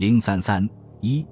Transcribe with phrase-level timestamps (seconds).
[0.00, 0.66] 零三三
[1.02, 1.26] 一，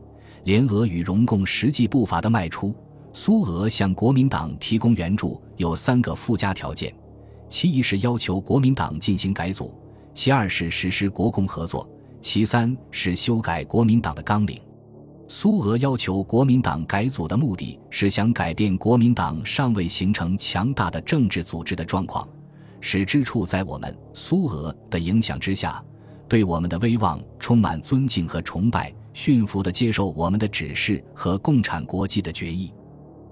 [0.45, 2.75] 联俄与容共实际步伐的迈出。
[3.15, 6.95] 苏俄向国民党提供援助有三个附加条件：
[7.49, 9.73] 其一是要求国民党进行改组；
[10.13, 11.89] 其二是实施国共合作；
[12.21, 14.61] 其三是修改国民党的纲领。
[15.29, 22.29] 苏俄要求国民党改组的目的是想改变国民党尚未形成强大的政治组织的状况，
[22.83, 25.83] 使之处在我们苏俄的影响之下，
[26.29, 32.73] 对我们的威望充满尊敬和崇拜，驯服地接受我们的指示和共产国际的决议。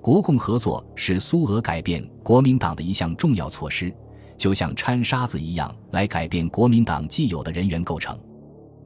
[0.01, 3.95] 国共合作是苏俄改变国民党的一项重要措施，
[4.39, 8.19] 就像掺沙子一样来改变国民党既有的人员构成。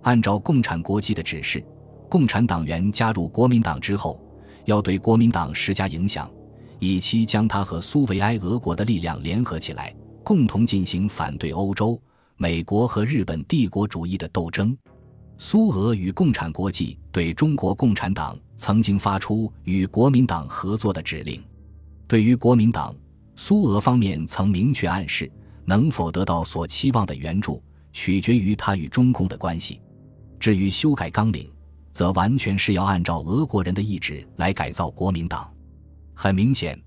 [0.02, 1.64] 按照共产国际的指示。
[2.08, 4.20] 共产党员加入国民党之后，
[4.64, 6.28] 要对国民党施加影响，
[6.80, 11.96] 以期将他和苏维埃俄国的力量联合起来，共同进行反对欧洲、
[12.42, 14.74] 美国和日本帝国主义的斗争。
[15.36, 21.38] 苏俄与共产国际对中国共产党曾经发出与国民党合作的指令。
[22.08, 22.94] 对于国民党，
[23.36, 25.30] 苏俄方面曾明确暗示，
[25.66, 29.78] 能否得到所期望的援助，取决于他与中共的关系。
[30.38, 31.52] 至于修改纲领，
[31.92, 35.52] 则完全是要按照俄国人的意志来改造国民党。
[36.14, 36.82] 很明显，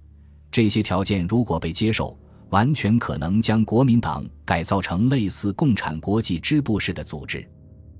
[0.49, 2.17] 这些条件如果被接受，
[2.53, 7.43] 完全可能将国民党改造成类似共产国际支部式的组织。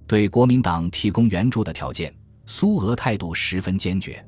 [0.06, 2.14] 对国民党提供援助的条件，
[2.46, 4.24] 苏俄态度十分坚决。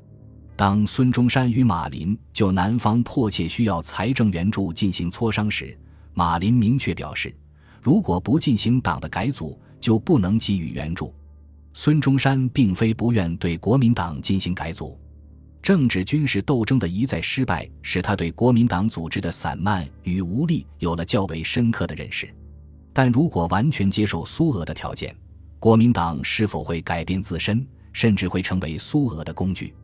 [0.56, 5.78] 当孙中山与马林就南方迫切需要财政援助进行磋商时，
[6.12, 7.32] 马林明确表示，
[7.80, 11.14] 如果不进行党的改组，就不能给予援助。
[11.72, 14.98] 孙中山并非不愿对国民党进行改组，
[15.66, 22.32] 政治军事斗争的一再失败，使他对国民党组织的散漫与无力有了较为深刻的认识。
[22.92, 25.12] 但如果完全接受苏俄的条件，
[25.58, 29.74] 国民党是否会改变自身，甚至会成为苏俄的工具？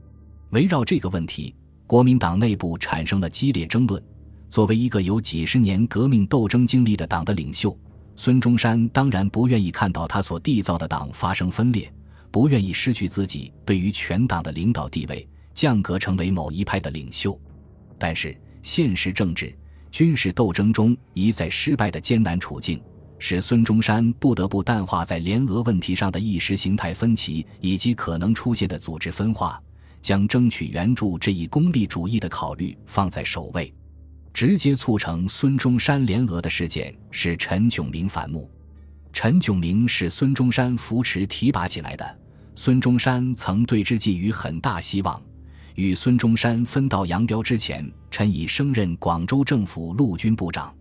[0.50, 1.52] 围绕这个问题，
[1.84, 4.00] 国民党内部产生了激烈争论。
[4.48, 7.76] 作为一个有几十年革命斗争经历的党的领袖。
[8.14, 11.92] 孙中山当然不愿意看到他所缔造的党发生分裂，
[12.30, 17.38] 不愿意失去自己对于全党的领导地位，降格成为某一派的领袖。
[17.98, 19.54] 但是，现实政治、
[19.90, 22.82] 军事斗争中一再失败的艰难处境，
[23.18, 29.62] 使孙中山不得不淡化在联俄问题上的意识形态分歧以及可能出现的组织分化，
[30.00, 33.72] 将争取援助这一功利主义的考虑放在首位。
[34.34, 38.50] 直接促成孙中山联俄的事件是陈炯明反目。
[39.12, 42.18] 陈炯明是孙中山扶持提拔起来的，
[42.54, 45.22] 孙中山曾对之寄予很大希望。
[45.74, 50.74] 与孙中山分道扬镳之前，陈已升任广州政府陆军部长。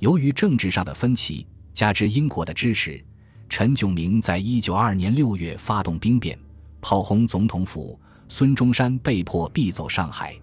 [0.00, 3.02] 由于政治上的分歧，加之英国的支持，
[3.48, 6.38] 陈炯明在一九二二年六月发动兵变，
[6.80, 10.34] 炮轰总统府，孙中山被迫避走上海。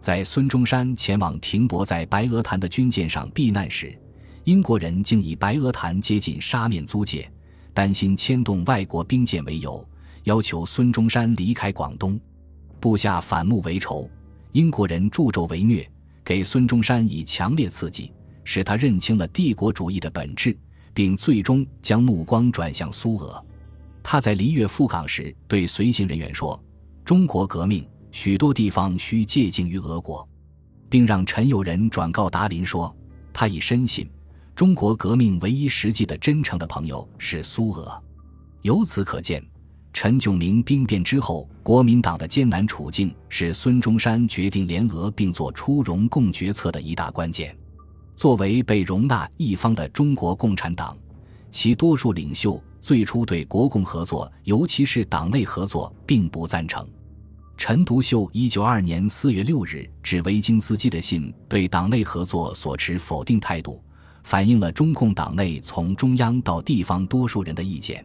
[0.00, 3.96] 在孙中山前往停泊在白鹅潭的军舰上避难时，
[4.44, 7.30] 英国人竟以白鹅潭接近沙面租界，
[7.74, 9.86] 担心牵动外国兵舰为由，
[10.24, 12.18] 要求孙中山离开广东。
[12.86, 14.08] 部下反目为仇，
[14.52, 15.84] 英国人助纣为虐，
[16.24, 18.12] 给孙中山以强烈刺激，
[18.44, 20.56] 使他认清了帝国主义的本质，
[20.94, 23.44] 并最终将目光转向苏俄。
[24.04, 26.62] 他在离越赴港时对随行人员说
[27.04, 30.26] ：“中国革命。”许多地方需借鉴于俄国，
[30.88, 32.96] 并让陈友仁转告达林说，
[33.32, 34.08] 他已深信
[34.54, 38.00] 中国革命唯一实际的真诚的朋友是苏俄。
[38.62, 39.44] 由此可见，
[39.98, 47.56] 陈炯明兵变之后，国民党的艰难处境是孙中山决定联俄并做出容共决策的一大关键。
[48.14, 50.94] 作为被容纳一方的中国共产党，
[51.50, 56.86] 其多数领袖最初对国共合作，尤其是党内合作，并不赞成。
[57.56, 63.82] 陈独秀一九二年四月六日致维京斯基的信，对党内合作所持否定态度，
[64.24, 68.04] 反映了中共党内从中央到地方多数人的意见。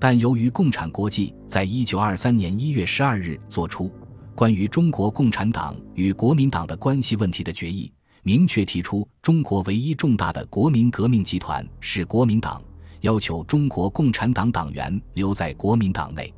[0.00, 3.90] 但由于共产国际在一九二三年一月十二日作出
[4.34, 7.92] 关于中国共产党与国民党的关系问题的决议，
[8.22, 12.62] 明确提出中国唯一重大的国民革命集团是国民党，
[13.00, 16.32] 要求中国共产党党员留在国民党内。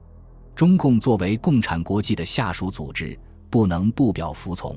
[0.55, 3.19] 中共作为共产国际的下属组织，
[3.51, 4.75] 不能不表服从。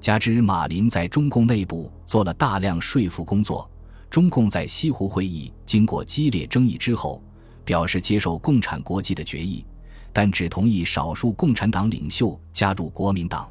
[0.00, 3.70] 加之马林在中共内部做了大量说服工作，
[4.08, 7.22] 中共在西湖会议经过激烈争议之后，
[7.66, 9.62] 表示接受共产国际的决议，
[10.12, 13.46] 但只同意少数共产党领袖加入国民党。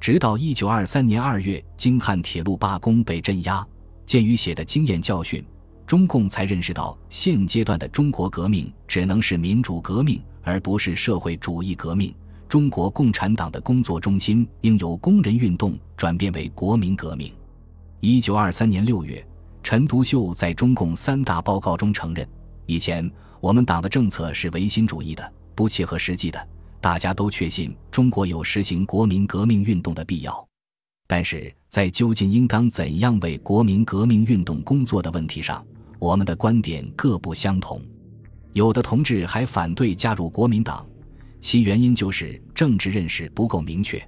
[0.00, 3.64] 直到一九二三年二月，京汉铁路罢工被镇压，
[4.04, 5.44] 鉴于写的经验教训，
[5.86, 12.12] 中共才认识到现阶段的中国革命只能是民主革命，而不是社会主义革命。
[12.48, 17.32] 中国共产党的工作中心应由工人运动转变为国民革命。
[18.00, 19.24] 一九二三年六月，
[19.62, 22.28] 陈独秀在中共三大报告中承认：
[22.66, 23.10] 以前
[23.40, 26.48] 我们党的政策是唯心主义的，不切合实际的。
[26.80, 30.48] 大家都确信中国有实行国民革命运动的必要，
[31.06, 35.64] 但是在究竟应当怎样为国民革命运动工作的问题上，
[36.00, 37.80] 我们的观点各不相同。
[38.52, 40.84] 有的同志还反对加入国民党，
[41.40, 44.02] 其原因就是政治认识不够明确。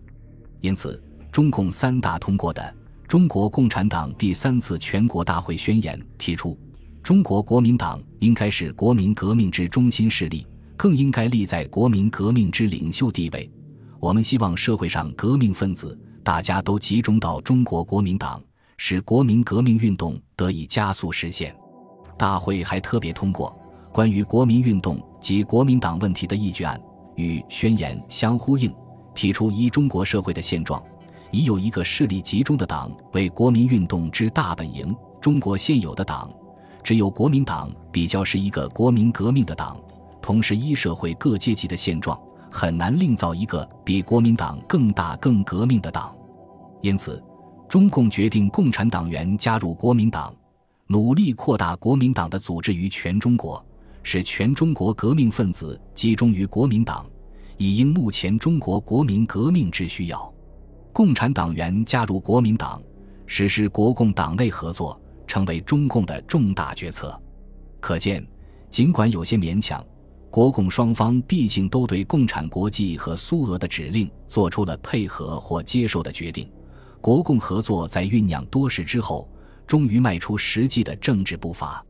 [0.60, 2.60] 因此，中共三大通过的
[3.06, 6.58] 《中国共产党第三次全国大会宣言》提出，
[7.04, 10.44] 中国国民党应该是国民革命之中心势力。
[10.76, 13.48] 更应该立在国民革命之领袖地位。
[14.00, 18.42] 我们希望社会上革命分子大家都集中到中国国民党，
[18.76, 21.54] 使国民革命运动得以加速实现。
[22.18, 23.56] 大会还特别通过
[23.92, 26.80] 关于国民运动及国民党问题的议决案，
[27.14, 28.74] 与宣言相呼应，
[29.14, 30.82] 提出依中国社会的现状，
[31.30, 34.94] 已有一个势力集中的党为国民运动之大本营。
[35.20, 36.30] 中国现有的党，
[36.84, 39.76] 只有国民党比较是一个国民革命的党。
[40.20, 42.18] 同时，依社会各阶级的现状，
[42.50, 46.14] 很难另造一个比国民党更大、更革命的党。
[46.82, 47.22] 因此，
[47.68, 50.34] 中共决定共产党员加入国民党，
[50.86, 53.64] 努力扩大国民党的组织于全中国，
[54.02, 57.06] 使全中国革命分子集中于国民党，
[57.56, 60.32] 以应目前中国国民革命之需要。
[60.92, 62.82] 共产党员加入国民党，
[63.26, 64.98] 实施国共党内合作，
[65.34, 67.20] 成为中共的重大决策。
[67.80, 68.24] 可见，
[68.70, 69.84] 尽管有些勉强。
[70.30, 76.48] 国共双方毕竟都对共产国际和苏俄的指令做出了配合或接受的决定，
[77.00, 79.28] 国共合作在酝酿多时之后，
[79.66, 81.84] 终于迈出实际的政治步伐。